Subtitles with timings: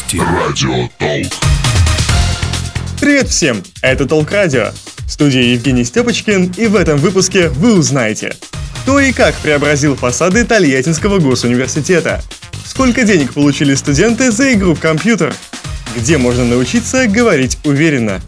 [0.00, 0.16] Новости.
[0.16, 1.32] Радио Толк.
[3.00, 3.62] Привет всем!
[3.82, 4.70] Это Толк Радио.
[5.06, 8.34] В студии Евгений Степочкин, и в этом выпуске вы узнаете,
[8.82, 12.22] кто и как преобразил фасады Тольяттинского госуниверситета,
[12.64, 15.34] сколько денег получили студенты за игру в компьютер,
[15.96, 18.20] где можно научиться говорить уверенно.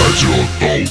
[0.00, 0.90] Радио Толк.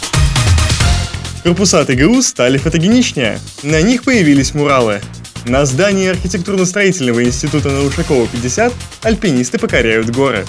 [1.44, 3.40] Корпуса ТГУ стали фотогеничнее.
[3.64, 5.02] На них появились муралы.
[5.46, 10.46] На здании архитектурно-строительного института на Ушакова 50 альпинисты покоряют горы.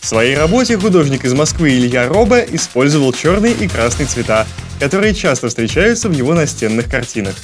[0.00, 4.46] В своей работе художник из Москвы Илья Роба использовал черный и красный цвета,
[4.80, 7.34] которые часто встречаются в его настенных картинах.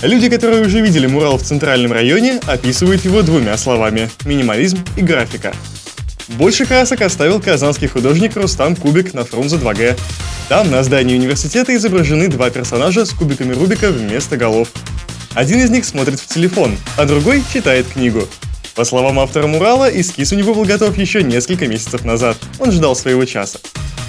[0.00, 5.52] Люди, которые уже видели мурал в центральном районе, описывают его двумя словами– минимализм и графика.
[6.28, 9.98] Больше красок оставил казанский художник Рустам Кубик на Фрунзе 2Г.
[10.48, 14.68] Там на здании университета изображены два персонажа с кубиками Рубика вместо голов.
[15.38, 18.26] Один из них смотрит в телефон, а другой читает книгу.
[18.74, 22.36] По словам автора мурала, эскиз у него был готов еще несколько месяцев назад.
[22.58, 23.60] Он ждал своего часа.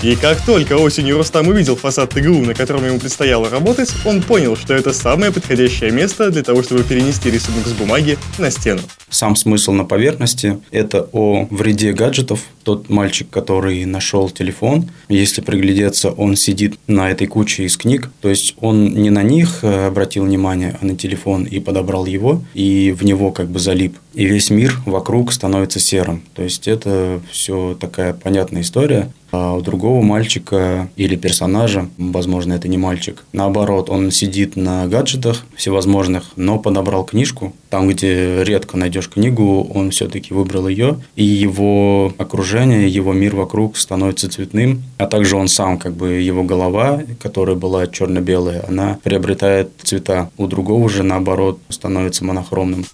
[0.01, 4.57] И как только осенью Рустам увидел фасад ТГУ, на котором ему предстояло работать, он понял,
[4.57, 8.81] что это самое подходящее место для того, чтобы перенести рисунок с бумаги на стену.
[9.09, 12.45] Сам смысл на поверхности– это о вреде гаджетов.
[12.63, 18.09] Тот мальчик, который нашел телефон, если приглядеться, он сидит на этой куче из книг.
[18.21, 22.43] То есть, он не на них э, обратил внимание, а на телефон и подобрал его,
[22.53, 23.97] и в него как бы залип.
[24.13, 26.23] И весь мир вокруг становится серым.
[26.35, 29.11] То есть, это все такая понятная история.
[29.31, 35.45] А у другого мальчика или персонажа, возможно, это не мальчик, наоборот, он сидит на гаджетах
[35.55, 37.53] всевозможных, но подобрал книжку.
[37.69, 43.77] Там, где редко найдешь книгу, он все-таки выбрал ее, и его окружение, его мир вокруг
[43.77, 49.69] становится цветным, а также он сам, как бы его голова, которая была черно-белая, она приобретает
[49.83, 50.31] цвета.
[50.37, 52.85] У другого же, наоборот, становится монохромным.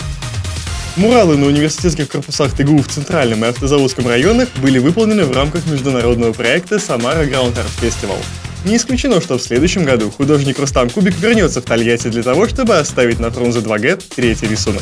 [0.98, 6.32] Муралы на университетских корпусах ТГУ в Центральном и Автозаводском районах были выполнены в рамках международного
[6.32, 8.20] проекта «Самара Граунд Арт Фестивал».
[8.66, 12.78] Не исключено, что в следующем году художник Рустам Кубик вернется в Тольятти для того, чтобы
[12.78, 14.82] оставить на Фрунзе 2Г третий рисунок.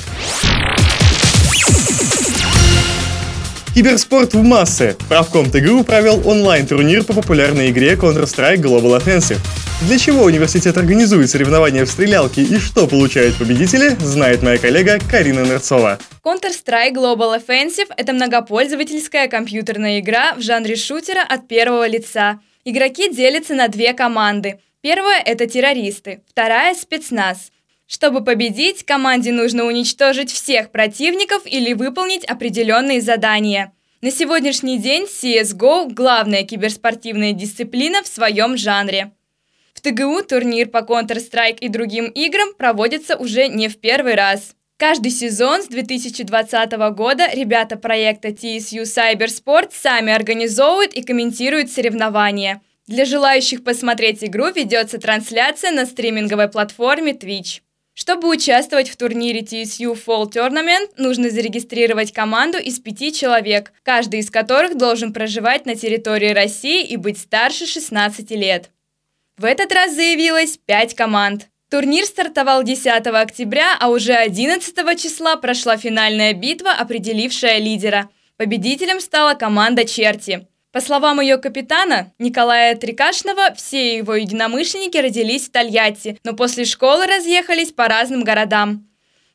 [3.76, 4.96] Киберспорт в массы.
[5.10, 9.40] Правком ТГУ провел онлайн-турнир по популярной игре Counter-Strike Global Offensive.
[9.82, 15.42] Для чего университет организует соревнования в стрелялке и что получают победители, знает моя коллега Карина
[15.42, 16.00] Нерцова.
[16.24, 22.40] Counter-Strike Global Offensive– это многопользовательская компьютерная игра в жанре шутера от первого лица.
[22.66, 24.60] Игроки делятся на две команды.
[24.80, 27.52] Первая– это террористы, вторая– спецназ.
[27.88, 33.74] Чтобы победить, команде нужно уничтожить всех противников или выполнить определенные задания.
[34.02, 39.12] На сегодняшний день CSGO– главная киберспортивная дисциплина в своем жанре.
[39.74, 44.56] В ТГУ турнир по Counter-Strike и другим играм проводится уже не в первый раз.
[44.78, 52.62] Каждый сезон с 2020 года ребята проекта TSU Cybersport сами организовывают и комментируют соревнования.
[52.88, 57.62] Для желающих посмотреть игру ведется трансляция на стриминговой платформе Twitch.
[57.94, 64.32] Чтобы участвовать в турнире TSU Fall Tournament, нужно зарегистрировать команду из пяти человек, каждый из
[64.32, 68.72] которых должен проживать на территории России и быть старше 16 лет.
[69.38, 71.50] В этот раз заявилось пять команд.
[71.74, 78.12] Турнир стартовал 10 октября, а уже 11 числа прошла финальная битва, определившая лидера.
[78.38, 80.48] Победителем стала команда «Черти».
[80.72, 87.08] По словам ее капитана, Николая Трикашного, все его единомышленники родились в Тольятти, но после школы
[87.08, 88.88] разъехались по разным городам.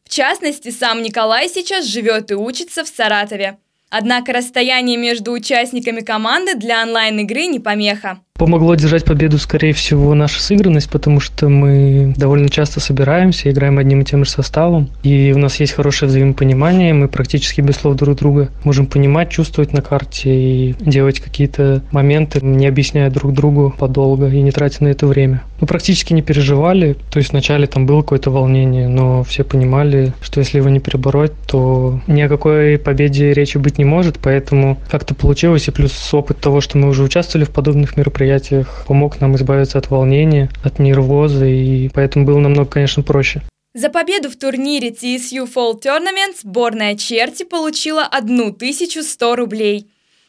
[0.04, 3.58] В частности, сам Николай сейчас живет и учится в Саратове.
[3.90, 8.18] Однако расстояние между участниками команды для онлайн-игры не помеха.
[8.34, 14.02] Помогло держать победу, скорее всего, наша сыгранность, потому что мы довольно часто собираемся, играем одним
[14.02, 18.16] и тем же составом, и у нас есть хорошее взаимопонимание, мы практически без слов друг
[18.16, 24.28] друга можем понимать, чувствовать на карте и делать какие-то моменты, не объясняя друг другу подолго
[24.28, 25.42] и не тратя на это время.
[25.60, 30.40] Мы практически не переживали, то есть вначале там было какое-то волнение, но все понимали, что
[30.40, 35.14] если его не перебороть, то ни о какой победе речи быть не может, поэтому как-то
[35.14, 39.78] получилось, и плюс опыт того, что мы уже участвовали в подобных мероприятиях, помог нам избавиться
[39.78, 43.42] от волнения, от нервоза, и поэтому было намного, конечно, проще.
[43.74, 49.86] За победу в турнире TSU Fall Tournament сборная Черти получила 1100 рублей.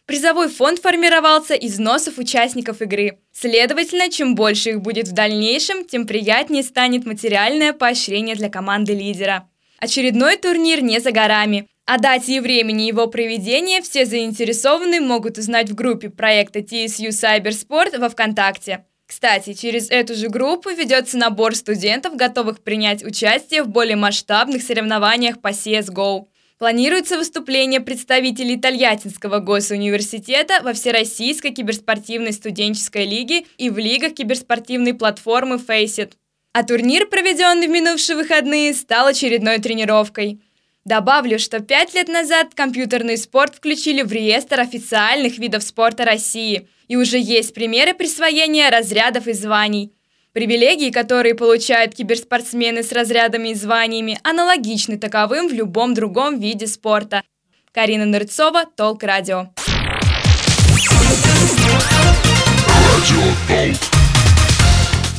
[0.09, 3.19] Призовой фонд формировался из носов участников игры.
[3.31, 9.47] Следовательно, чем больше их будет в дальнейшем, тем приятнее станет материальное поощрение для команды лидера.
[9.77, 11.67] Очередной турнир не за горами.
[11.85, 17.99] О дате и времени его проведения все заинтересованные могут узнать в группе проекта TSU Cybersport
[17.99, 18.85] во ВКонтакте.
[19.05, 25.39] Кстати, через эту же группу ведется набор студентов, готовых принять участие в более масштабных соревнованиях
[25.39, 26.25] по CSGO.
[26.59, 35.55] Планируется выступление представителей Тольяттинского госуниверситета во Всероссийской киберспортивной студенческой лиге и в лигах киберспортивной платформы
[35.55, 36.15] Faceit.
[36.51, 40.41] А турнир, проведенный в минувшие выходные, стал очередной тренировкой.
[40.83, 46.97] Добавлю, что пять лет назад компьютерный спорт включили в реестр официальных видов спорта России, и
[46.97, 49.93] уже есть примеры присвоения разрядов и званий–
[50.39, 57.23] Привилегии, которые получают киберспортсмены с разрядами и званиями, аналогичны таковым в любом другом виде спорта.
[57.73, 59.49] Карина Нырцова, Толк Радио.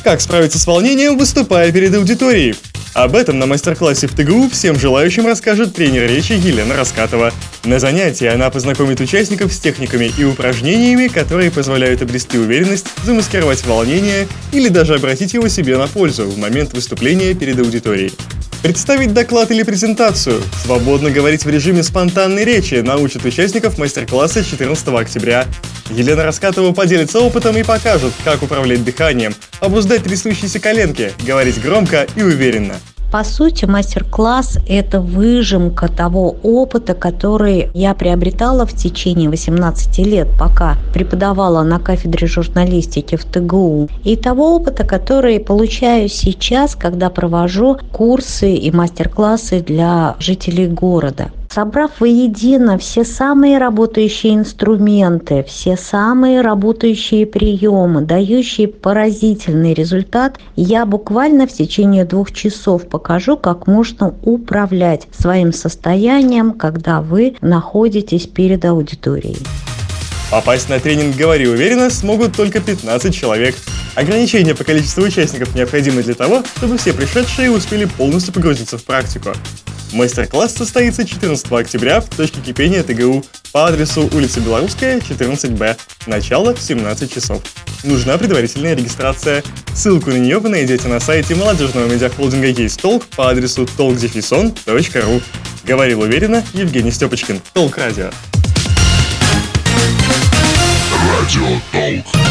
[0.03, 2.55] Как справиться с волнением, выступая перед аудиторией?
[2.93, 7.31] Об этом на мастер-классе в ТГУ всем желающим расскажет тренер речи Елена Раскатова.
[7.63, 14.27] На занятии она познакомит участников с техниками и упражнениями, которые позволяют обрести уверенность, замаскировать волнение
[14.51, 18.11] или даже обратить его себе на пользу в момент выступления перед аудиторией.
[18.63, 25.47] Представить доклад или презентацию, свободно говорить в режиме спонтанной речи научат участников мастер-класса 14 октября.
[25.89, 32.21] Елена Раскатова поделится опытом и покажет, как управлять дыханием, обуздать трясущиеся коленки, говорить громко и
[32.21, 32.75] уверенно.
[33.11, 40.77] По сути, мастер-класс– это выжимка того опыта, который я приобретала в течение 18 лет, пока
[40.93, 48.55] преподавала на кафедре журналистики в ТГУ, и того опыта, который получаю сейчас, когда провожу курсы
[48.55, 58.01] и мастер-классы для жителей города собрав воедино все самые работающие инструменты, все самые работающие приемы,
[58.01, 66.53] дающие поразительный результат, я буквально в течение двух часов покажу, как можно управлять своим состоянием,
[66.53, 69.37] когда вы находитесь перед аудиторией.
[70.29, 73.55] Попасть на тренинг «Говори уверенно» смогут только 15 человек.
[73.95, 79.31] Ограничение по количеству участников необходимо для того, чтобы все пришедшие успели полностью погрузиться в практику.
[79.91, 85.77] Мастер-класс состоится 14 октября в точке кипения ТГУ по адресу улица Белорусская, 14Б.
[86.07, 87.41] Начало в 17 часов.
[87.83, 89.43] Нужна предварительная регистрация.
[89.73, 95.23] Ссылку на нее вы найдете на сайте молодежного медиахолдинга «Есть толк» по адресу talkdefison.ru.
[95.65, 97.41] Говорил уверенно Евгений Степочкин.
[97.53, 98.11] Толк Радио.
[101.19, 102.30] Радио Толк.